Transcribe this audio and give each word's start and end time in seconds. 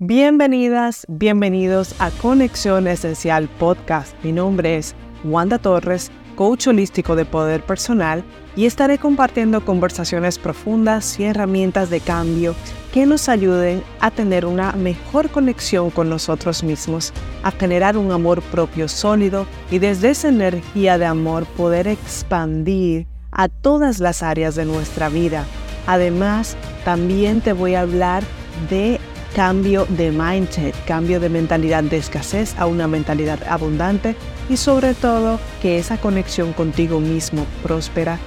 Bienvenidas, 0.00 1.04
bienvenidos 1.08 1.96
a 1.98 2.12
Conexión 2.12 2.86
Esencial 2.86 3.48
Podcast. 3.58 4.14
Mi 4.22 4.30
nombre 4.30 4.76
es 4.76 4.94
Wanda 5.24 5.58
Torres, 5.58 6.12
coach 6.36 6.68
holístico 6.68 7.16
de 7.16 7.24
poder 7.24 7.66
personal, 7.66 8.22
y 8.54 8.66
estaré 8.66 8.98
compartiendo 8.98 9.64
conversaciones 9.64 10.38
profundas 10.38 11.18
y 11.18 11.24
herramientas 11.24 11.90
de 11.90 11.98
cambio 11.98 12.54
que 12.94 13.06
nos 13.06 13.28
ayuden 13.28 13.82
a 13.98 14.12
tener 14.12 14.46
una 14.46 14.70
mejor 14.70 15.30
conexión 15.30 15.90
con 15.90 16.08
nosotros 16.08 16.62
mismos, 16.62 17.12
a 17.42 17.50
generar 17.50 17.96
un 17.96 18.12
amor 18.12 18.40
propio 18.40 18.86
sólido 18.86 19.48
y 19.68 19.80
desde 19.80 20.10
esa 20.10 20.28
energía 20.28 20.96
de 20.96 21.06
amor 21.06 21.44
poder 21.56 21.88
expandir 21.88 23.08
a 23.32 23.48
todas 23.48 23.98
las 23.98 24.22
áreas 24.22 24.54
de 24.54 24.64
nuestra 24.64 25.08
vida. 25.08 25.44
Además, 25.88 26.56
también 26.84 27.40
te 27.40 27.52
voy 27.52 27.74
a 27.74 27.80
hablar 27.80 28.22
de 28.70 29.00
cambio 29.34 29.86
de 29.90 30.10
mindset, 30.10 30.74
cambio 30.84 31.20
de 31.20 31.28
mentalidad 31.28 31.82
de 31.84 31.98
escasez 31.98 32.54
a 32.58 32.66
una 32.66 32.88
mentalidad 32.88 33.38
abundante 33.48 34.16
y 34.48 34.56
sobre 34.56 34.94
todo 34.94 35.38
que 35.62 35.78
esa 35.78 35.98
conexión 35.98 36.52
contigo 36.52 37.00
mismo 37.00 37.46
próspera 37.62 38.18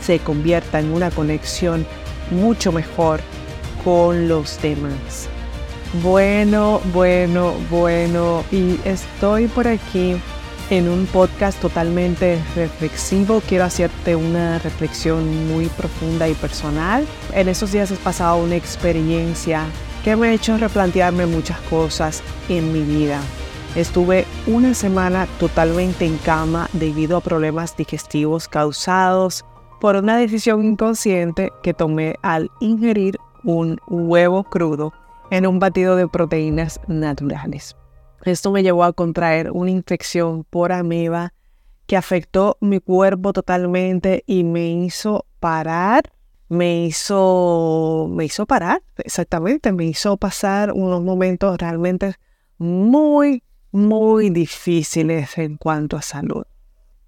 se 0.00 0.18
convierta 0.18 0.80
en 0.80 0.92
una 0.92 1.10
conexión 1.10 1.86
mucho 2.30 2.72
mejor 2.72 3.20
con 3.84 4.28
los 4.28 4.60
demás. 4.62 5.28
Bueno, 6.02 6.80
bueno, 6.92 7.54
bueno, 7.68 8.44
y 8.52 8.78
estoy 8.84 9.48
por 9.48 9.66
aquí 9.66 10.16
en 10.70 10.88
un 10.88 11.06
podcast 11.06 11.60
totalmente 11.60 12.38
reflexivo. 12.54 13.42
Quiero 13.46 13.64
hacerte 13.64 14.14
una 14.14 14.60
reflexión 14.60 15.48
muy 15.48 15.66
profunda 15.66 16.28
y 16.28 16.34
personal. 16.34 17.04
En 17.34 17.48
esos 17.48 17.72
días 17.72 17.90
he 17.90 17.96
pasado 17.96 18.36
una 18.36 18.54
experiencia 18.54 19.66
que 20.04 20.16
me 20.16 20.28
ha 20.28 20.32
hecho 20.32 20.56
replantearme 20.56 21.26
muchas 21.26 21.60
cosas 21.62 22.22
en 22.48 22.72
mi 22.72 22.82
vida. 22.82 23.20
Estuve 23.76 24.24
una 24.46 24.74
semana 24.74 25.26
totalmente 25.38 26.04
en 26.04 26.16
cama 26.18 26.68
debido 26.72 27.16
a 27.16 27.20
problemas 27.20 27.76
digestivos 27.76 28.48
causados 28.48 29.44
por 29.80 29.96
una 29.96 30.16
decisión 30.16 30.64
inconsciente 30.64 31.52
que 31.62 31.72
tomé 31.72 32.16
al 32.22 32.50
ingerir 32.60 33.18
un 33.44 33.78
huevo 33.88 34.44
crudo 34.44 34.92
en 35.30 35.46
un 35.46 35.58
batido 35.58 35.96
de 35.96 36.08
proteínas 36.08 36.80
naturales. 36.88 37.76
Esto 38.24 38.50
me 38.50 38.62
llevó 38.62 38.84
a 38.84 38.92
contraer 38.92 39.50
una 39.52 39.70
infección 39.70 40.44
por 40.44 40.72
ameba 40.72 41.32
que 41.86 41.96
afectó 41.96 42.58
mi 42.60 42.80
cuerpo 42.80 43.32
totalmente 43.32 44.24
y 44.26 44.44
me 44.44 44.68
hizo 44.68 45.26
parar 45.38 46.10
me 46.50 46.84
hizo, 46.84 48.08
me 48.10 48.24
hizo 48.24 48.44
parar, 48.44 48.82
exactamente, 48.96 49.70
me 49.70 49.84
hizo 49.84 50.16
pasar 50.16 50.72
unos 50.72 51.00
momentos 51.00 51.56
realmente 51.58 52.16
muy, 52.58 53.44
muy 53.70 54.30
difíciles 54.30 55.38
en 55.38 55.56
cuanto 55.56 55.96
a 55.96 56.02
salud. 56.02 56.42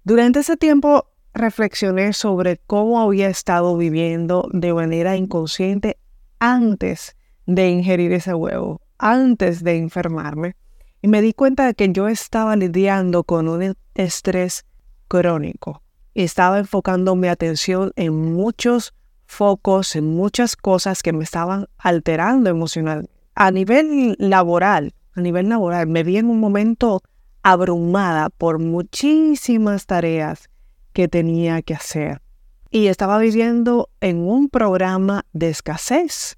Durante 0.05 0.39
ese 0.39 0.55
tiempo 0.55 1.09
reflexioné 1.33 2.13
sobre 2.13 2.57
cómo 2.57 3.01
había 3.01 3.27
estado 3.27 3.75
viviendo 3.75 4.47
de 4.53 4.73
manera 4.73 5.17
inconsciente 5.17 5.97
antes 6.39 7.17
de 7.45 7.69
ingerir 7.69 8.13
ese 8.13 8.33
huevo, 8.33 8.79
antes 8.97 9.61
de 9.61 9.77
enfermarme, 9.77 10.55
y 11.01 11.09
me 11.09 11.21
di 11.21 11.33
cuenta 11.33 11.65
de 11.65 11.73
que 11.73 11.91
yo 11.91 12.07
estaba 12.07 12.55
lidiando 12.55 13.25
con 13.25 13.49
un 13.49 13.75
estrés 13.93 14.65
crónico. 15.09 15.83
Estaba 16.13 16.59
enfocando 16.59 17.17
mi 17.17 17.27
atención 17.27 17.91
en 17.97 18.15
muchos 18.15 18.93
focos 19.33 19.95
en 19.95 20.05
muchas 20.05 20.55
cosas 20.55 21.03
que 21.03 21.13
me 21.13 21.23
estaban 21.23 21.67
alterando 21.77 22.49
emocionalmente. 22.49 23.11
A 23.35 23.51
nivel 23.51 24.15
laboral, 24.19 24.93
a 25.15 25.21
nivel 25.21 25.49
laboral, 25.49 25.87
me 25.87 26.03
vi 26.03 26.17
en 26.17 26.29
un 26.29 26.39
momento 26.39 27.01
abrumada 27.41 28.29
por 28.29 28.59
muchísimas 28.59 29.85
tareas 29.85 30.49
que 30.93 31.07
tenía 31.07 31.61
que 31.61 31.73
hacer. 31.73 32.21
Y 32.69 32.87
estaba 32.87 33.17
viviendo 33.17 33.89
en 34.01 34.17
un 34.19 34.49
programa 34.49 35.25
de 35.33 35.49
escasez, 35.49 36.37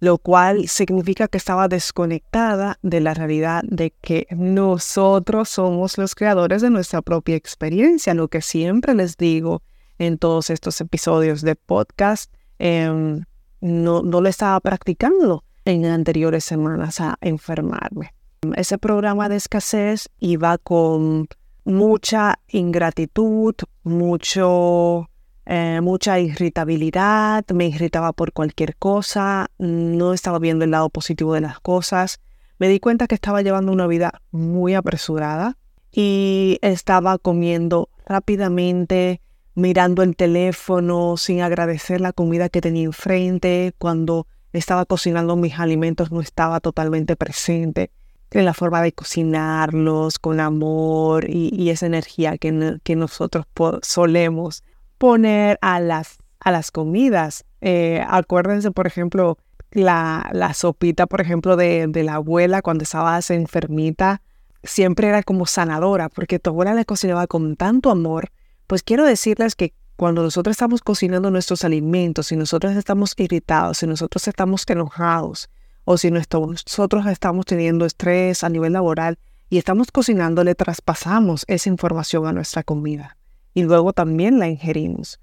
lo 0.00 0.18
cual 0.18 0.68
significa 0.68 1.28
que 1.28 1.38
estaba 1.38 1.68
desconectada 1.68 2.78
de 2.82 3.00
la 3.00 3.14
realidad 3.14 3.62
de 3.64 3.90
que 3.90 4.26
nosotros 4.30 5.48
somos 5.48 5.98
los 5.98 6.14
creadores 6.14 6.62
de 6.62 6.70
nuestra 6.70 7.02
propia 7.02 7.36
experiencia, 7.36 8.14
lo 8.14 8.28
que 8.28 8.42
siempre 8.42 8.94
les 8.94 9.16
digo 9.16 9.62
en 9.98 10.18
todos 10.18 10.50
estos 10.50 10.80
episodios 10.80 11.42
de 11.42 11.54
podcast. 11.54 12.32
Em, 12.58 13.22
no, 13.60 14.02
no 14.02 14.20
lo 14.20 14.28
estaba 14.28 14.60
practicando 14.60 15.44
en 15.64 15.84
anteriores 15.86 16.44
semanas 16.44 17.00
a 17.00 17.18
enfermarme. 17.20 18.14
Ese 18.54 18.78
programa 18.78 19.28
de 19.28 19.36
escasez 19.36 20.08
iba 20.20 20.56
con 20.58 21.28
mucha 21.64 22.38
ingratitud, 22.48 23.54
mucho, 23.82 25.10
eh, 25.44 25.80
mucha 25.82 26.20
irritabilidad, 26.20 27.44
me 27.52 27.66
irritaba 27.66 28.12
por 28.12 28.32
cualquier 28.32 28.76
cosa, 28.76 29.50
no 29.58 30.12
estaba 30.12 30.38
viendo 30.38 30.64
el 30.64 30.70
lado 30.70 30.90
positivo 30.90 31.34
de 31.34 31.40
las 31.40 31.58
cosas. 31.60 32.20
Me 32.58 32.68
di 32.68 32.78
cuenta 32.78 33.08
que 33.08 33.16
estaba 33.16 33.42
llevando 33.42 33.72
una 33.72 33.86
vida 33.86 34.22
muy 34.30 34.74
apresurada 34.74 35.58
y 35.90 36.58
estaba 36.62 37.18
comiendo 37.18 37.90
rápidamente, 38.06 39.20
mirando 39.56 40.02
el 40.02 40.14
teléfono, 40.14 41.16
sin 41.16 41.40
agradecer 41.40 42.00
la 42.00 42.12
comida 42.12 42.48
que 42.48 42.60
tenía 42.60 42.84
enfrente, 42.84 43.74
cuando 43.78 44.28
estaba 44.52 44.84
cocinando 44.84 45.34
mis 45.34 45.58
alimentos 45.58 46.12
no 46.12 46.20
estaba 46.20 46.60
totalmente 46.60 47.16
presente 47.16 47.90
en 48.30 48.44
la 48.44 48.54
forma 48.54 48.82
de 48.82 48.92
cocinarlos 48.92 50.18
con 50.18 50.40
amor 50.40 51.28
y, 51.28 51.70
esa 51.70 51.86
energía 51.86 52.36
que, 52.38 52.78
que 52.82 52.96
nosotros 52.96 53.46
solemos 53.82 54.62
poner 54.98 55.58
a 55.62 55.80
las, 55.80 56.18
a 56.40 56.50
las 56.50 56.70
comidas. 56.70 57.44
Eh, 57.62 58.04
acuérdense, 58.06 58.72
por 58.72 58.86
ejemplo, 58.86 59.38
la, 59.70 60.28
la 60.32 60.52
sopita, 60.52 61.06
por 61.06 61.22
ejemplo, 61.22 61.56
de, 61.56 61.86
de, 61.86 62.02
la 62.02 62.14
abuela 62.14 62.60
cuando 62.60 62.82
estaba 62.84 63.18
enfermita, 63.30 64.20
siempre 64.62 65.08
era 65.08 65.22
como 65.22 65.46
sanadora, 65.46 66.10
porque 66.10 66.38
tu 66.38 66.50
abuela 66.50 66.74
le 66.74 66.84
cocinaba 66.84 67.26
con 67.26 67.56
tanto 67.56 67.90
amor 67.90 68.30
pues 68.66 68.82
quiero 68.82 69.04
decirles 69.04 69.54
que 69.54 69.74
cuando 69.96 70.22
nosotros 70.22 70.52
estamos 70.52 70.82
cocinando 70.82 71.30
nuestros 71.30 71.64
alimentos, 71.64 72.26
si 72.26 72.36
nosotros 72.36 72.76
estamos 72.76 73.14
irritados, 73.16 73.78
si 73.78 73.86
nosotros 73.86 74.28
estamos 74.28 74.64
enojados, 74.68 75.48
o 75.86 75.96
si 75.96 76.10
nosotros 76.10 77.06
estamos 77.06 77.46
teniendo 77.46 77.86
estrés 77.86 78.42
a 78.42 78.48
nivel 78.48 78.72
laboral 78.72 79.18
y 79.48 79.58
estamos 79.58 79.92
cocinando, 79.92 80.42
le 80.42 80.56
traspasamos 80.56 81.44
esa 81.46 81.68
información 81.68 82.26
a 82.26 82.32
nuestra 82.32 82.64
comida 82.64 83.16
y 83.54 83.62
luego 83.62 83.92
también 83.92 84.40
la 84.40 84.48
ingerimos. 84.48 85.20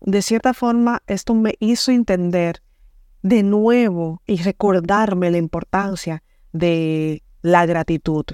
De 0.00 0.22
cierta 0.22 0.54
forma, 0.54 1.02
esto 1.08 1.34
me 1.34 1.54
hizo 1.58 1.90
entender 1.90 2.62
de 3.22 3.42
nuevo 3.42 4.22
y 4.24 4.36
recordarme 4.36 5.32
la 5.32 5.38
importancia 5.38 6.22
de 6.52 7.24
la 7.42 7.66
gratitud 7.66 8.24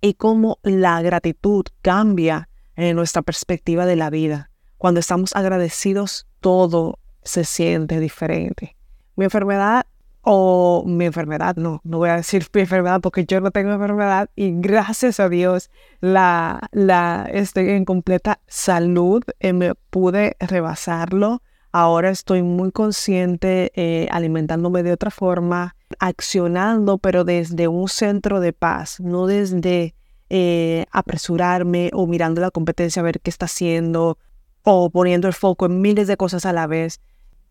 y 0.00 0.14
cómo 0.14 0.60
la 0.62 1.02
gratitud 1.02 1.64
cambia 1.82 2.48
en 2.80 2.96
nuestra 2.96 3.22
perspectiva 3.22 3.86
de 3.86 3.96
la 3.96 4.10
vida. 4.10 4.50
Cuando 4.78 5.00
estamos 5.00 5.36
agradecidos, 5.36 6.26
todo 6.40 6.98
se 7.22 7.44
siente 7.44 8.00
diferente. 8.00 8.76
Mi 9.16 9.24
enfermedad 9.24 9.86
o 10.22 10.84
mi 10.86 11.06
enfermedad, 11.06 11.56
no, 11.56 11.80
no 11.84 11.98
voy 11.98 12.10
a 12.10 12.16
decir 12.16 12.46
mi 12.52 12.62
enfermedad 12.62 13.00
porque 13.00 13.24
yo 13.24 13.40
no 13.40 13.50
tengo 13.50 13.72
enfermedad 13.72 14.28
y 14.36 14.52
gracias 14.52 15.18
a 15.20 15.28
Dios 15.28 15.70
la, 16.00 16.60
la 16.72 17.28
estoy 17.32 17.70
en 17.70 17.84
completa 17.84 18.40
salud, 18.46 19.22
y 19.38 19.52
me 19.52 19.74
pude 19.74 20.36
rebasarlo. 20.40 21.42
Ahora 21.72 22.10
estoy 22.10 22.42
muy 22.42 22.72
consciente, 22.72 23.70
eh, 23.76 24.08
alimentándome 24.10 24.82
de 24.82 24.92
otra 24.92 25.10
forma, 25.10 25.76
accionando, 25.98 26.98
pero 26.98 27.24
desde 27.24 27.68
un 27.68 27.88
centro 27.88 28.40
de 28.40 28.52
paz, 28.52 28.98
no 29.00 29.26
desde 29.26 29.94
eh, 30.30 30.86
apresurarme 30.90 31.90
o 31.92 32.06
mirando 32.06 32.40
la 32.40 32.50
competencia 32.50 33.00
a 33.00 33.04
ver 33.04 33.20
qué 33.20 33.30
está 33.30 33.46
haciendo 33.46 34.18
o 34.62 34.90
poniendo 34.90 35.28
el 35.28 35.34
foco 35.34 35.66
en 35.66 35.80
miles 35.80 36.08
de 36.08 36.16
cosas 36.16 36.46
a 36.46 36.52
la 36.52 36.66
vez. 36.66 37.00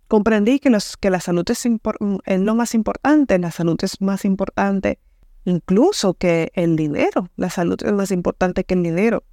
Comprendí 0.07 0.59
que, 0.59 0.71
los, 0.71 0.97
que 0.97 1.11
la 1.11 1.19
salud 1.19 1.45
es, 1.51 1.65
es 1.65 2.39
lo 2.39 2.55
más 2.55 2.73
importante, 2.73 3.37
la 3.37 3.51
salud 3.51 3.77
es 3.83 4.01
más 4.01 4.25
importante 4.25 4.97
incluso 5.45 6.13
que 6.13 6.51
el 6.55 6.75
dinero. 6.75 7.29
La 7.35 7.49
salud 7.49 7.77
es 7.83 7.91
más 7.93 8.11
importante 8.11 8.63
que 8.63 8.73
el 8.75 8.83
dinero. 8.83 9.23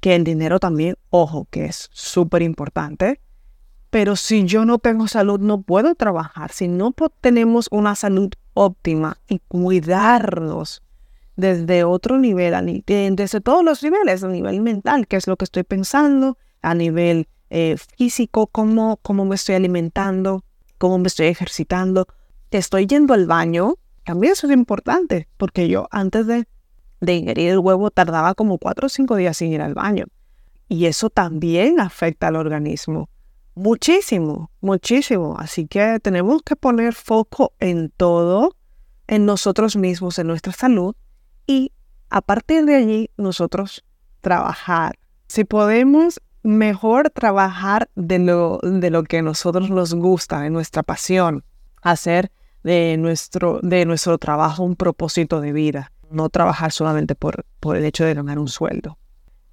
Que 0.00 0.14
el 0.14 0.24
dinero 0.24 0.60
también, 0.60 0.96
ojo, 1.10 1.46
que 1.50 1.66
es 1.66 1.88
súper 1.92 2.42
importante. 2.42 3.20
Pero 3.90 4.16
si 4.16 4.44
yo 4.44 4.64
no 4.64 4.78
tengo 4.78 5.08
salud, 5.08 5.40
no 5.40 5.62
puedo 5.62 5.94
trabajar. 5.94 6.52
Si 6.52 6.68
no 6.68 6.94
tenemos 7.20 7.68
una 7.70 7.94
salud 7.94 8.30
óptima 8.54 9.18
y 9.28 9.40
cuidarnos 9.48 10.82
desde 11.38 11.84
otro 11.84 12.18
nivel, 12.18 12.82
desde 12.84 13.40
todos 13.40 13.64
los 13.64 13.80
niveles, 13.84 14.24
a 14.24 14.28
nivel 14.28 14.60
mental, 14.60 15.06
qué 15.06 15.14
es 15.14 15.28
lo 15.28 15.36
que 15.36 15.44
estoy 15.44 15.62
pensando, 15.62 16.36
a 16.62 16.74
nivel 16.74 17.28
eh, 17.48 17.76
físico, 17.96 18.48
cómo, 18.48 18.98
cómo 19.02 19.24
me 19.24 19.36
estoy 19.36 19.54
alimentando, 19.54 20.44
cómo 20.78 20.98
me 20.98 21.06
estoy 21.06 21.28
ejercitando. 21.28 22.08
Estoy 22.50 22.86
yendo 22.86 23.14
al 23.14 23.26
baño 23.26 23.74
También 24.04 24.32
eso 24.32 24.48
es 24.48 24.52
importante, 24.52 25.28
porque 25.36 25.68
yo 25.68 25.86
antes 25.92 26.26
de, 26.26 26.48
de 27.00 27.14
ingerir 27.14 27.50
el 27.50 27.60
huevo 27.60 27.92
tardaba 27.92 28.34
como 28.34 28.58
cuatro 28.58 28.86
o 28.86 28.88
cinco 28.88 29.14
días 29.14 29.36
sin 29.36 29.52
ir 29.52 29.62
al 29.62 29.74
baño. 29.74 30.06
Y 30.68 30.86
eso 30.86 31.08
también 31.08 31.78
afecta 31.78 32.26
al 32.26 32.36
organismo. 32.36 33.10
Muchísimo, 33.54 34.50
muchísimo. 34.60 35.36
Así 35.38 35.68
que 35.68 36.00
tenemos 36.02 36.42
que 36.42 36.56
poner 36.56 36.94
foco 36.94 37.52
en 37.60 37.90
todo, 37.90 38.56
en 39.06 39.24
nosotros 39.24 39.76
mismos, 39.76 40.18
en 40.18 40.26
nuestra 40.26 40.52
salud 40.52 40.96
y 41.48 41.72
a 42.10 42.20
partir 42.20 42.64
de 42.66 42.76
allí 42.76 43.10
nosotros 43.16 43.84
trabajar. 44.20 44.96
Si 45.26 45.42
podemos 45.42 46.20
mejor 46.44 47.10
trabajar 47.10 47.90
de 47.96 48.20
lo, 48.20 48.60
de 48.62 48.90
lo 48.90 49.02
que 49.02 49.18
a 49.18 49.22
nosotros 49.22 49.70
nos 49.70 49.94
gusta, 49.94 50.42
de 50.42 50.50
nuestra 50.50 50.84
pasión, 50.84 51.42
hacer 51.82 52.30
de 52.62 52.96
nuestro, 52.98 53.60
de 53.62 53.84
nuestro 53.86 54.18
trabajo 54.18 54.62
un 54.62 54.76
propósito 54.76 55.40
de 55.40 55.52
vida, 55.52 55.90
no 56.10 56.28
trabajar 56.28 56.70
solamente 56.70 57.14
por, 57.14 57.44
por 57.60 57.76
el 57.76 57.84
hecho 57.84 58.04
de 58.04 58.14
ganar 58.14 58.38
un 58.38 58.48
sueldo. 58.48 58.98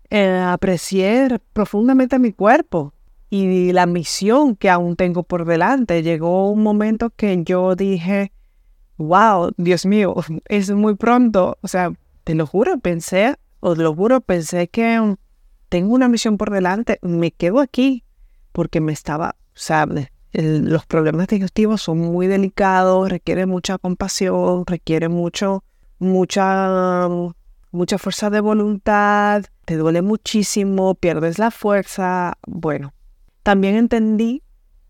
Eh, 0.10 0.44
aprecié 0.46 1.40
profundamente 1.54 2.20
mi 2.20 2.32
cuerpo 2.32 2.94
y 3.30 3.72
la 3.72 3.86
misión 3.86 4.56
que 4.56 4.70
aún 4.70 4.96
tengo 4.96 5.24
por 5.24 5.46
delante. 5.46 6.04
Llegó 6.04 6.50
un 6.52 6.62
momento 6.62 7.10
que 7.10 7.42
yo 7.44 7.76
dije, 7.76 8.32
wow, 8.98 9.52
Dios 9.58 9.86
mío, 9.86 10.16
es 10.46 10.72
muy 10.72 10.96
pronto. 10.96 11.58
O 11.62 11.68
sea, 11.68 11.92
te 12.24 12.36
lo 12.36 12.48
juro, 12.48 12.80
pensé, 12.80 13.36
os 13.60 13.78
lo 13.78 13.94
juro, 13.96 14.22
pensé 14.22 14.68
que 14.68 15.16
tengo 15.70 15.94
una 15.94 16.08
misión 16.08 16.38
por 16.38 16.52
delante, 16.52 17.00
me 17.02 17.32
quedo 17.32 17.60
aquí 17.60 18.04
porque 18.52 18.80
me 18.80 18.94
estaba, 18.94 19.36
¿sabes? 19.54 20.10
los 20.34 20.86
problemas 20.86 21.28
digestivos 21.28 21.82
son 21.82 22.00
muy 22.00 22.28
delicados, 22.28 23.10
requiere 23.10 23.46
mucha 23.46 23.78
compasión, 23.78 24.66
requiere 24.66 25.08
mucho, 25.08 25.64
mucha, 25.98 27.08
mucha 27.72 27.98
fuerza 27.98 28.30
de 28.30 28.42
voluntad, 28.42 29.46
te 29.64 29.78
duele 29.78 30.02
muchísimo, 30.02 30.96
pierdes 30.96 31.40
la 31.40 31.52
fuerza. 31.52 32.38
Bueno, 32.46 32.94
también 33.44 33.76
entendí 33.76 34.44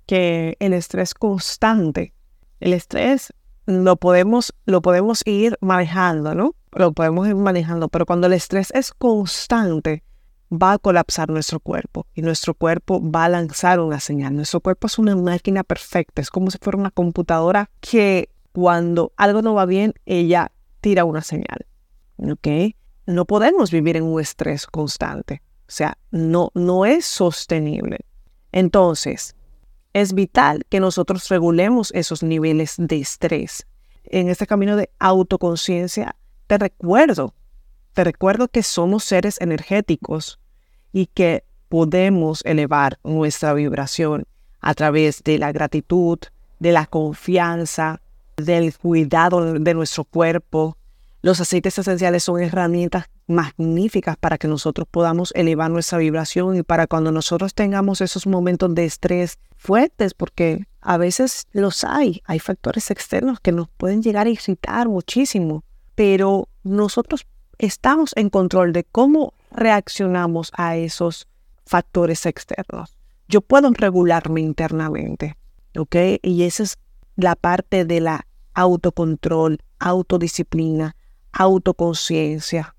que 0.07 0.57
el 0.59 0.73
estrés 0.73 1.13
constante, 1.13 2.13
el 2.59 2.73
estrés 2.73 3.33
lo 3.65 3.95
podemos, 3.95 4.53
lo 4.65 4.81
podemos 4.81 5.21
ir 5.25 5.57
manejando, 5.61 6.35
¿no? 6.35 6.55
Lo 6.71 6.91
podemos 6.91 7.27
ir 7.27 7.35
manejando, 7.35 7.89
pero 7.89 8.05
cuando 8.05 8.27
el 8.27 8.33
estrés 8.33 8.71
es 8.71 8.91
constante, 8.91 10.03
va 10.51 10.73
a 10.73 10.77
colapsar 10.77 11.29
nuestro 11.29 11.59
cuerpo 11.59 12.05
y 12.13 12.21
nuestro 12.21 12.53
cuerpo 12.53 13.01
va 13.01 13.25
a 13.25 13.29
lanzar 13.29 13.79
una 13.79 13.99
señal. 13.99 14.35
Nuestro 14.35 14.59
cuerpo 14.59 14.87
es 14.87 14.99
una 14.99 15.15
máquina 15.15 15.63
perfecta, 15.63 16.21
es 16.21 16.29
como 16.29 16.51
si 16.51 16.57
fuera 16.59 16.77
una 16.77 16.91
computadora 16.91 17.69
que 17.79 18.29
cuando 18.51 19.11
algo 19.17 19.41
no 19.41 19.53
va 19.53 19.65
bien, 19.65 19.93
ella 20.05 20.51
tira 20.81 21.03
una 21.05 21.21
señal. 21.21 21.65
¿Ok? 22.17 22.75
No 23.05 23.25
podemos 23.25 23.71
vivir 23.71 23.97
en 23.97 24.03
un 24.03 24.21
estrés 24.21 24.65
constante. 24.67 25.41
O 25.67 25.71
sea, 25.71 25.97
no, 26.11 26.51
no 26.53 26.85
es 26.85 27.05
sostenible. 27.05 27.99
Entonces, 28.51 29.35
es 29.95 30.13
vital 30.13 30.65
que 30.69 30.79
nosotros 30.79 31.27
regulemos 31.29 31.91
esos 31.93 32.21
niveles 32.21 32.75
de 32.77 32.97
estrés. 32.97 33.65
En 34.03 34.29
este 34.29 34.45
camino 34.45 34.75
de 34.75 34.89
autoconciencia, 34.99 36.15
te 36.45 36.57
recuerdo 36.57 37.33
te 37.95 38.03
recuerdo 38.03 38.49
que 38.49 38.61
somos 38.61 39.05
seres 39.05 39.39
energéticos 39.39 40.37
y 40.91 41.05
que 41.05 41.45
podemos 41.69 42.41
elevar 42.43 42.99
nuestra 43.05 43.53
vibración 43.53 44.25
a 44.59 44.73
través 44.73 45.23
de 45.23 45.39
la 45.39 45.53
gratitud, 45.53 46.19
de 46.59 46.73
la 46.73 46.87
confianza, 46.87 48.01
del 48.35 48.77
cuidado 48.77 49.53
de 49.53 49.73
nuestro 49.73 50.03
cuerpo. 50.03 50.77
Los 51.25 51.41
aceites 51.41 51.75
esenciales 51.79 52.23
son 52.23 52.39
herramientas 52.39 53.05
magníficas 53.25 54.15
para 54.15 54.37
que 54.37 54.47
nosotros 54.47 54.87
podamos 54.91 55.31
elevar 55.33 55.71
nuestra 55.71 55.97
vibración 55.97 56.55
y 56.55 56.61
para 56.61 56.85
cuando 56.85 57.11
nosotros 57.11 57.55
tengamos 57.55 57.99
esos 58.01 58.27
momentos 58.27 58.75
de 58.75 58.85
estrés 58.85 59.39
fuertes, 59.57 60.13
porque 60.13 60.67
a 60.81 60.97
veces 60.97 61.47
los 61.51 61.83
hay, 61.83 62.21
hay 62.25 62.37
factores 62.37 62.91
externos 62.91 63.39
que 63.39 63.51
nos 63.51 63.69
pueden 63.69 64.03
llegar 64.03 64.27
a 64.27 64.29
irritar 64.29 64.87
muchísimo, 64.87 65.63
pero 65.95 66.47
nosotros 66.61 67.25
estamos 67.57 68.11
en 68.15 68.29
control 68.29 68.71
de 68.71 68.83
cómo 68.83 69.33
reaccionamos 69.49 70.51
a 70.55 70.75
esos 70.77 71.27
factores 71.65 72.27
externos. 72.27 72.99
Yo 73.27 73.41
puedo 73.41 73.71
regularme 73.71 74.41
internamente, 74.41 75.37
¿ok? 75.75 75.95
Y 76.21 76.43
esa 76.43 76.61
es 76.61 76.77
la 77.15 77.35
parte 77.35 77.83
de 77.83 77.99
la 77.99 78.27
autocontrol, 78.53 79.57
autodisciplina, 79.79 80.95
autoconciencia. 81.35 82.75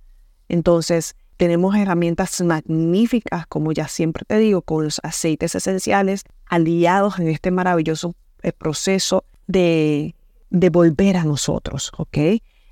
Entonces, 0.48 1.14
tenemos 1.36 1.76
herramientas 1.76 2.40
magníficas, 2.40 3.46
como 3.46 3.72
ya 3.72 3.88
siempre 3.88 4.24
te 4.26 4.38
digo, 4.38 4.62
con 4.62 4.84
los 4.84 5.00
aceites 5.02 5.54
esenciales 5.54 6.24
aliados 6.46 7.18
en 7.18 7.28
este 7.28 7.50
maravilloso 7.50 8.14
eh, 8.42 8.52
proceso 8.52 9.24
de, 9.46 10.14
de 10.50 10.70
volver 10.70 11.18
a 11.18 11.24
nosotros, 11.24 11.92
¿ok? 11.98 12.18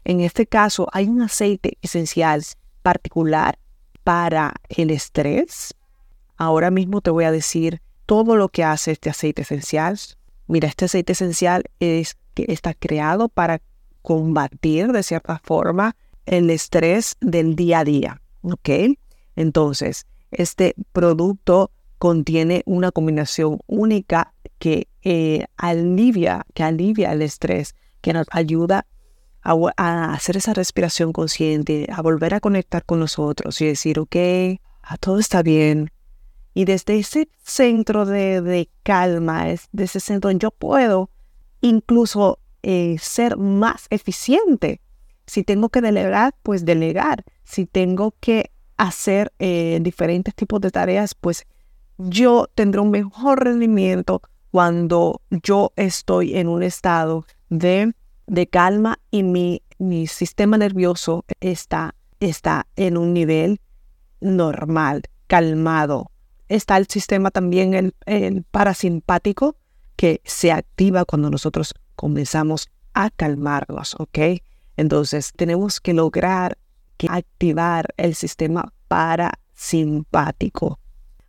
En 0.04 0.20
este 0.20 0.46
caso, 0.46 0.88
hay 0.92 1.08
un 1.08 1.20
aceite 1.20 1.78
esencial 1.82 2.42
particular 2.82 3.58
para 4.02 4.54
el 4.68 4.90
estrés. 4.90 5.74
Ahora 6.36 6.70
mismo 6.70 7.00
te 7.00 7.10
voy 7.10 7.24
a 7.24 7.32
decir 7.32 7.80
todo 8.06 8.36
lo 8.36 8.48
que 8.48 8.64
hace 8.64 8.92
este 8.92 9.10
aceite 9.10 9.42
esencial. 9.42 9.98
Mira, 10.46 10.68
este 10.68 10.86
aceite 10.86 11.12
esencial 11.12 11.64
es 11.80 12.16
que 12.34 12.46
está 12.48 12.74
creado 12.74 13.28
para 13.28 13.60
combatir 14.04 14.92
de 14.92 15.02
cierta 15.02 15.40
forma 15.42 15.96
el 16.26 16.50
estrés 16.50 17.16
del 17.22 17.56
día 17.56 17.78
a 17.78 17.84
día. 17.84 18.20
¿Ok? 18.42 18.68
Entonces, 19.34 20.06
este 20.30 20.74
producto 20.92 21.70
contiene 21.96 22.62
una 22.66 22.92
combinación 22.92 23.60
única 23.66 24.34
que 24.58 24.88
eh, 25.02 25.46
alivia, 25.56 26.44
que 26.52 26.62
alivia 26.62 27.12
el 27.12 27.22
estrés, 27.22 27.74
que 28.02 28.12
nos 28.12 28.26
ayuda 28.30 28.86
a, 29.42 30.12
hacer 30.12 30.36
esa 30.36 30.52
respiración 30.52 31.14
consciente, 31.14 31.88
a 31.90 32.02
volver 32.02 32.34
a 32.34 32.40
conectar 32.40 32.84
con 32.84 33.00
nosotros 33.00 33.58
y 33.62 33.66
decir, 33.66 33.98
ok, 33.98 34.16
ah, 34.82 34.98
todo 34.98 35.18
está 35.18 35.42
bien. 35.42 35.90
Y 36.52 36.66
desde 36.66 36.98
ese 36.98 37.30
centro 37.42 38.04
de, 38.04 38.68
calma, 38.82 39.46
de 39.72 39.84
ese 39.84 40.00
centro, 40.00 40.30
yo 40.32 40.50
puedo 40.50 41.08
incluso 41.62 42.38
eh, 42.64 42.96
ser 43.00 43.36
más 43.36 43.86
eficiente. 43.90 44.80
Si 45.26 45.44
tengo 45.44 45.68
que 45.68 45.80
delegar, 45.80 46.34
pues 46.42 46.64
delegar. 46.64 47.24
Si 47.44 47.66
tengo 47.66 48.14
que 48.20 48.50
hacer 48.76 49.32
eh, 49.38 49.78
diferentes 49.82 50.34
tipos 50.34 50.60
de 50.60 50.70
tareas, 50.70 51.14
pues 51.14 51.46
yo 51.98 52.48
tendré 52.54 52.80
un 52.80 52.90
mejor 52.90 53.44
rendimiento 53.44 54.20
cuando 54.50 55.22
yo 55.30 55.72
estoy 55.76 56.36
en 56.36 56.48
un 56.48 56.62
estado 56.62 57.24
de 57.48 57.94
de 58.26 58.46
calma 58.46 58.98
y 59.10 59.22
mi, 59.22 59.62
mi 59.78 60.06
sistema 60.06 60.56
nervioso 60.56 61.24
está, 61.40 61.94
está 62.20 62.66
en 62.76 62.96
un 62.96 63.12
nivel 63.12 63.60
normal, 64.20 65.02
calmado. 65.26 66.10
Está 66.48 66.76
el 66.76 66.86
sistema 66.86 67.30
también 67.30 67.74
el, 67.74 67.94
el 68.06 68.42
parasimpático 68.44 69.56
que 69.96 70.20
se 70.24 70.52
activa 70.52 71.04
cuando 71.04 71.30
nosotros 71.30 71.74
comenzamos 71.96 72.68
a 72.92 73.10
calmarnos, 73.10 73.96
¿ok? 73.98 74.18
Entonces 74.76 75.32
tenemos 75.34 75.80
que 75.80 75.94
lograr 75.94 76.58
que 76.96 77.08
activar 77.10 77.92
el 77.96 78.14
sistema 78.14 78.72
parasimpático 78.88 80.78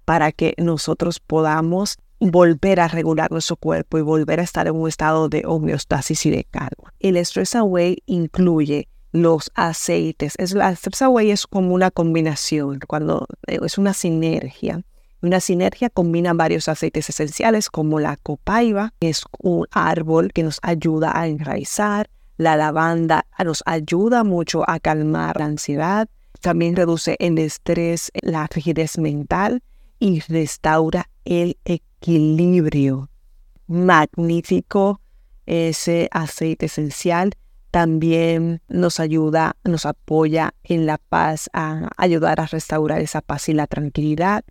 para 0.06 0.32
que 0.32 0.54
nosotros 0.58 1.20
podamos 1.20 1.98
volver 2.20 2.80
a 2.80 2.88
regular 2.88 3.32
nuestro 3.32 3.56
cuerpo 3.56 3.98
y 3.98 4.02
volver 4.02 4.40
a 4.40 4.44
estar 4.44 4.68
en 4.68 4.76
un 4.76 4.88
estado 4.88 5.30
de 5.30 5.44
homeostasis 5.46 6.26
y 6.26 6.32
de 6.32 6.44
calma. 6.46 6.94
El 7.00 7.18
Stress 7.18 7.56
Away 7.56 8.04
incluye 8.06 8.88
los 9.12 9.52
aceites. 9.56 10.34
Es, 10.38 10.54
la 10.54 10.76
Stress 10.76 11.02
Away 11.04 11.32
es 11.32 11.48
como 11.48 11.74
una 11.74 11.92
combinación, 11.92 12.80
cuando 12.88 13.28
eh, 13.48 13.60
es 13.64 13.78
una 13.78 13.94
sinergia. 13.94 14.84
Una 15.26 15.40
sinergia 15.40 15.90
combina 15.90 16.34
varios 16.34 16.70
aceites 16.70 17.10
esenciales 17.10 17.72
como 17.72 18.00
la 18.00 18.16
copaiba, 18.16 18.94
que 19.00 19.10
es 19.10 19.24
un 19.40 19.66
árbol 19.72 20.32
que 20.32 20.44
nos 20.44 20.60
ayuda 20.62 21.20
a 21.20 21.26
enraizar. 21.26 22.12
La 22.38 22.56
lavanda 22.56 23.26
nos 23.44 23.64
ayuda 23.66 24.24
mucho 24.24 24.70
a 24.70 24.80
calmar 24.80 25.40
la 25.40 25.46
ansiedad. 25.46 26.08
También 26.42 26.76
reduce 26.76 27.16
el 27.18 27.40
estrés, 27.40 28.12
la 28.22 28.46
rigidez 28.46 29.00
mental 29.00 29.64
y 29.98 30.20
restaura 30.20 31.10
el 31.24 31.58
equilibrio. 31.66 33.10
Magnífico 33.66 35.02
ese 35.48 36.08
aceite 36.12 36.68
esencial. 36.68 37.32
También 37.72 38.62
nos 38.68 39.00
ayuda, 39.00 39.56
nos 39.64 39.88
apoya 39.88 40.54
en 40.64 40.86
la 40.86 41.00
paz, 41.00 41.50
a 41.52 41.90
ayudar 41.98 42.42
a 42.42 42.46
restaurar 42.46 43.02
esa 43.02 43.22
paz 43.22 43.50
y 43.50 43.54
la 43.54 43.66
tranquilidad. 43.66 44.46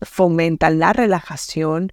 Fomenta 0.00 0.70
la 0.70 0.92
relajación 0.92 1.92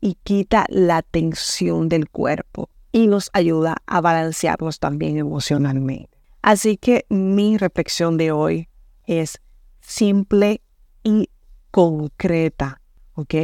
y 0.00 0.16
quita 0.22 0.66
la 0.68 1.02
tensión 1.02 1.88
del 1.88 2.08
cuerpo. 2.08 2.70
y 2.90 3.06
nos 3.06 3.28
ayuda 3.34 3.76
a 3.86 4.00
balancearnos 4.00 4.80
también 4.80 5.18
emocionalmente. 5.18 6.08
Así 6.40 6.78
que 6.78 7.04
mi 7.10 7.58
reflexión 7.58 8.16
de 8.16 8.32
hoy 8.32 8.68
es 9.06 9.40
simple 9.80 10.62
y 11.02 11.28
concreta, 11.70 12.80
¿ok? 13.14 13.34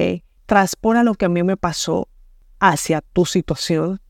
Transpona 0.47 1.05
lo 1.05 1.15
que 1.15 1.27
a 1.27 1.29
mí 1.29 1.43
me 1.43 1.57
pasó 1.57 2.09
hacia 2.59 3.03
tu 3.03 3.27
situación 3.27 4.01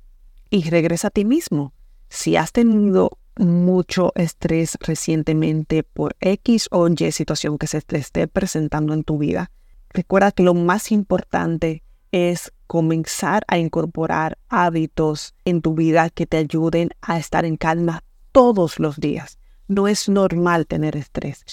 y 0.51 0.71
regresa 0.71 1.09
a 1.09 1.11
ti 1.11 1.25
mismo. 1.25 1.73
Si 2.09 2.37
has 2.37 2.53
tenido 2.53 3.19
mucho 3.37 4.13
estrés 4.15 4.79
recientemente 4.81 5.83
por 5.83 6.15
X 6.21 6.69
o 6.71 6.89
Y 6.89 7.11
situación 7.11 7.59
que 7.59 7.67
se 7.67 7.81
te 7.81 7.99
esté 7.99 8.29
presentando 8.29 8.95
en 8.95 9.03
tu 9.03 9.19
vida, 9.19 9.51
recuerda 9.95 10.33
que 10.33 10.43
lo 10.43 10.53
más 10.53 10.93
importante 10.93 11.83
es 12.13 12.53
comenzar 12.67 13.45
a 13.49 13.59
incorporar 13.59 14.39
hábitos 14.49 15.35
en 15.45 15.63
tu 15.63 15.75
vida 15.75 16.11
que 16.11 16.27
te 16.27 16.37
ayuden 16.37 16.91
a 17.01 17.19
estar 17.19 17.45
en 17.45 17.57
calma 17.57 18.05
todos 18.33 18.79
los 18.79 18.99
días. 18.99 19.39
No 19.69 19.89
es 19.89 20.09
normal 20.09 20.67
tener 20.67 20.97
estrés 20.97 21.45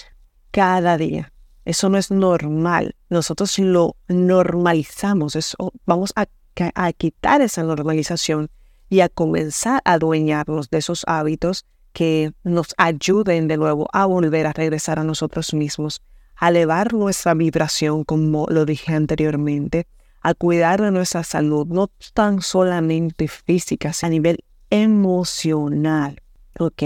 cada 0.50 0.98
día. 0.98 1.32
Eso 1.64 1.88
no 1.88 1.96
es 1.96 2.10
normal. 2.10 2.96
Nosotros 3.08 3.58
lo 3.58 3.96
normalizamos. 4.08 5.36
Eso, 5.36 5.72
vamos 5.86 6.12
a, 6.16 6.26
a 6.74 6.92
quitar 6.92 7.40
esa 7.40 7.62
normalización 7.62 8.50
y 8.88 9.00
a 9.00 9.08
comenzar 9.08 9.80
a 9.84 9.94
adueñarnos 9.94 10.68
de 10.68 10.78
esos 10.78 11.04
hábitos 11.06 11.64
que 11.92 12.32
nos 12.42 12.74
ayuden 12.76 13.48
de 13.48 13.56
nuevo 13.56 13.88
a 13.92 14.06
volver 14.06 14.46
a 14.46 14.52
regresar 14.52 14.98
a 14.98 15.04
nosotros 15.04 15.54
mismos, 15.54 16.02
a 16.42 16.48
elevar 16.48 16.92
nuestra 16.92 17.34
vibración, 17.34 18.02
como 18.02 18.48
lo 18.48 18.64
dije 18.64 18.92
anteriormente, 18.94 19.86
a 20.22 20.34
cuidar 20.34 20.82
de 20.82 20.90
nuestra 20.90 21.22
salud, 21.22 21.68
no 21.68 21.88
tan 22.14 22.42
solamente 22.42 23.28
física, 23.28 23.92
sino 23.92 24.08
a 24.08 24.10
nivel 24.10 24.44
emocional, 24.68 26.20
¿ok? 26.58 26.82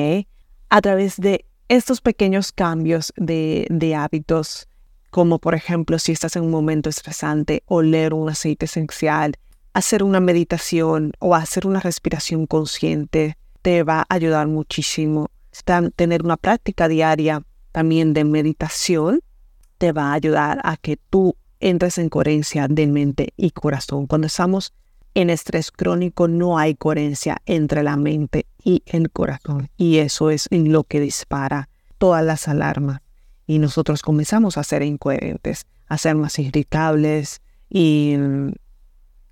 A 0.68 0.82
través 0.82 1.16
de 1.16 1.46
estos 1.68 2.02
pequeños 2.02 2.52
cambios 2.52 3.14
de, 3.16 3.66
de 3.70 3.94
hábitos, 3.94 4.68
como 5.08 5.38
por 5.38 5.54
ejemplo 5.54 5.98
si 5.98 6.12
estás 6.12 6.36
en 6.36 6.42
un 6.42 6.50
momento 6.50 6.90
estresante, 6.90 7.62
oler 7.64 8.12
un 8.12 8.28
aceite 8.28 8.66
esencial, 8.66 9.36
hacer 9.72 10.02
una 10.02 10.20
meditación 10.20 11.12
o 11.18 11.34
hacer 11.34 11.66
una 11.66 11.80
respiración 11.80 12.46
consciente, 12.46 13.38
te 13.62 13.84
va 13.84 14.00
a 14.00 14.14
ayudar 14.14 14.48
muchísimo. 14.48 15.30
Tener 15.96 16.25
una 16.25 16.36
práctica 16.36 16.88
diaria 16.88 17.42
también 17.72 18.12
de 18.12 18.25
meditación 18.25 19.22
te 19.78 19.92
va 19.92 20.11
a 20.11 20.14
ayudar 20.14 20.61
a 20.64 20.76
que 20.76 20.97
tú 20.97 21.37
entres 21.61 21.99
en 21.99 22.09
coherencia 22.09 22.68
de 22.68 22.87
mente 22.87 23.33
y 23.37 23.50
corazón. 23.50 24.06
Cuando 24.06 24.26
estamos 24.26 24.73
en 25.14 25.30
estrés 25.30 25.71
crónico 25.71 26.28
no 26.28 26.59
hay 26.59 26.75
coherencia 26.75 27.40
entre 27.47 27.83
la 27.83 27.97
mente 27.97 28.47
y 28.62 28.83
el 28.87 29.11
corazón. 29.11 29.71
Y 29.76 29.99
eso 29.99 30.30
es 30.30 30.49
lo 30.50 30.85
que 30.85 31.00
dispara 31.00 31.68
todas 31.99 32.25
las 32.25 32.49
alarmas. 32.49 33.00
Y 33.47 33.59
nosotros 33.59 34.02
comenzamos 34.02 34.59
a 34.59 34.64
ser 34.64 34.83
incoherentes, 34.83 35.66
a 35.88 35.97
ser 35.99 36.16
más 36.16 36.38
irritables 36.38 37.40
y, 37.71 38.16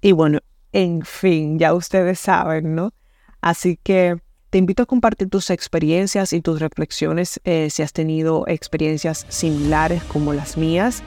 y 0.01 0.13
bueno, 0.13 0.41
en 0.73 1.03
fin, 1.03 1.59
ya 1.59 1.75
ustedes 1.75 2.19
saben, 2.19 2.75
¿no? 2.75 2.93
Así 3.41 3.79
que 3.83 4.17
te 4.55 4.59
invito 4.59 4.85
a 4.85 4.87
compartir 4.87 5.29
tus 5.29 5.51
experiencias 5.51 6.33
y 6.33 6.41
tus 6.41 6.61
reflexiones 6.61 7.41
eh, 7.43 7.71
si 7.71 7.83
has 7.83 7.93
tenido 7.93 8.45
experiencias 8.47 9.27
similares 9.29 10.05
como 10.05 10.33
las 10.33 10.57
mías 10.57 11.03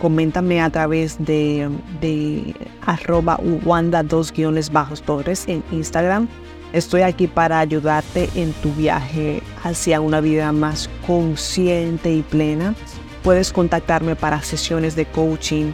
coméntame 0.00 0.60
a 0.60 0.68
través 0.68 1.16
de, 1.24 1.70
de 2.00 2.56
arroba 2.84 3.38
wanda 3.64 4.02
dos 4.02 4.32
guiones 4.32 4.72
bajos 4.72 5.00
torres 5.02 5.44
en 5.46 5.62
Instagram. 5.70 6.26
Estoy 6.72 7.02
aquí 7.02 7.28
para 7.28 7.60
ayudarte 7.60 8.30
en 8.34 8.52
tu 8.54 8.72
viaje 8.72 9.44
hacia 9.62 10.00
una 10.00 10.20
vida 10.20 10.50
más 10.50 10.90
consciente 11.06 12.12
y 12.12 12.22
plena. 12.22 12.74
Puedes 13.22 13.52
contactarme 13.52 14.16
para 14.16 14.42
sesiones 14.42 14.96
de 14.96 15.06
coaching, 15.06 15.70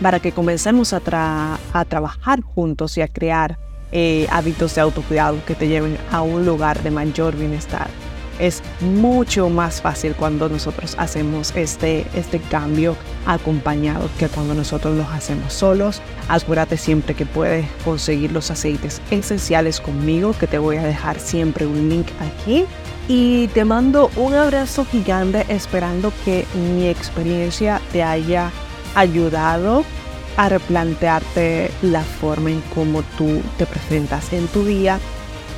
para 0.00 0.20
que 0.20 0.30
comencemos 0.30 0.92
a 0.92 1.00
trabajar 1.00 2.42
juntos 2.42 2.96
y 2.96 3.00
a 3.00 3.08
crear 3.08 3.58
eh, 3.92 4.26
hábitos 4.30 4.74
de 4.74 4.80
autocuidado 4.80 5.38
que 5.46 5.54
te 5.54 5.68
lleven 5.68 5.98
a 6.10 6.22
un 6.22 6.44
lugar 6.44 6.82
de 6.82 6.90
mayor 6.90 7.36
bienestar 7.36 7.88
es 8.38 8.62
mucho 8.80 9.48
más 9.48 9.80
fácil 9.80 10.14
cuando 10.14 10.48
nosotros 10.48 10.94
hacemos 10.98 11.54
este, 11.56 12.06
este 12.14 12.38
cambio 12.38 12.96
acompañado 13.26 14.08
que 14.18 14.28
cuando 14.28 14.54
nosotros 14.54 14.96
los 14.96 15.08
hacemos 15.08 15.52
solos. 15.52 16.00
Asegúrate 16.28 16.76
siempre 16.76 17.14
que 17.14 17.26
puedes 17.26 17.66
conseguir 17.84 18.32
los 18.32 18.50
aceites 18.50 19.00
esenciales 19.10 19.80
conmigo, 19.80 20.34
que 20.38 20.46
te 20.46 20.58
voy 20.58 20.76
a 20.76 20.84
dejar 20.84 21.18
siempre 21.18 21.66
un 21.66 21.88
link 21.88 22.06
aquí. 22.20 22.64
Y 23.08 23.48
te 23.48 23.64
mando 23.64 24.10
un 24.16 24.34
abrazo 24.34 24.84
gigante 24.84 25.46
esperando 25.48 26.12
que 26.24 26.44
mi 26.54 26.88
experiencia 26.88 27.80
te 27.90 28.02
haya 28.02 28.50
ayudado 28.94 29.84
a 30.38 30.48
replantearte 30.48 31.70
la 31.82 32.02
forma 32.02 32.52
en 32.52 32.60
cómo 32.72 33.02
tú 33.18 33.42
te 33.58 33.66
presentas 33.66 34.32
en 34.32 34.46
tu 34.46 34.64
día 34.64 35.00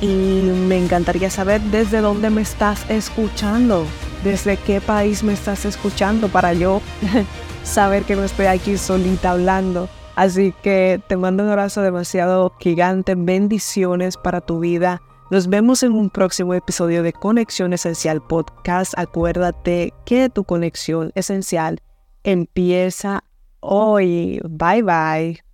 y 0.01 0.41
me 0.67 0.83
encantaría 0.83 1.29
saber 1.29 1.61
desde 1.61 2.01
dónde 2.01 2.31
me 2.31 2.41
estás 2.41 2.89
escuchando, 2.89 3.85
desde 4.23 4.57
qué 4.57 4.81
país 4.81 5.23
me 5.23 5.33
estás 5.33 5.65
escuchando 5.65 6.29
para 6.29 6.53
yo 6.53 6.81
saber 7.63 8.03
que 8.03 8.15
no 8.15 8.23
estoy 8.23 8.47
aquí 8.47 8.75
solita 8.75 9.31
hablando. 9.31 9.87
Así 10.15 10.51
que 10.63 10.99
te 11.07 11.15
mando 11.15 11.43
un 11.43 11.49
abrazo 11.49 11.83
demasiado 11.83 12.51
gigante, 12.59 13.13
bendiciones 13.15 14.17
para 14.17 14.41
tu 14.41 14.59
vida. 14.59 14.99
Nos 15.29 15.47
vemos 15.47 15.83
en 15.83 15.93
un 15.93 16.09
próximo 16.09 16.55
episodio 16.55 17.03
de 17.03 17.13
Conexión 17.13 17.71
Esencial 17.71 18.19
Podcast. 18.19 18.93
Acuérdate 18.97 19.93
que 20.05 20.29
tu 20.29 20.43
conexión 20.43 21.11
esencial 21.13 21.81
empieza 22.23 23.23
hoy. 23.61 24.39
Bye 24.43 24.81
bye. 24.81 25.50